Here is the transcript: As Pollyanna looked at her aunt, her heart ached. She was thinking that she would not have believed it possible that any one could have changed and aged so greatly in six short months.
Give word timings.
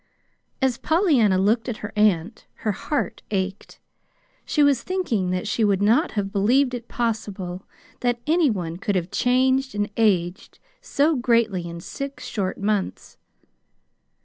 As 0.63 0.79
Pollyanna 0.79 1.37
looked 1.37 1.69
at 1.69 1.77
her 1.85 1.93
aunt, 1.95 2.47
her 2.65 2.71
heart 2.71 3.21
ached. 3.29 3.77
She 4.45 4.63
was 4.63 4.81
thinking 4.81 5.29
that 5.29 5.47
she 5.47 5.63
would 5.63 5.79
not 5.79 6.13
have 6.13 6.31
believed 6.31 6.73
it 6.73 6.87
possible 6.87 7.67
that 7.99 8.19
any 8.25 8.49
one 8.49 8.77
could 8.77 8.95
have 8.95 9.11
changed 9.11 9.75
and 9.75 9.91
aged 9.97 10.57
so 10.81 11.15
greatly 11.15 11.67
in 11.69 11.79
six 11.81 12.25
short 12.25 12.57
months. 12.57 13.19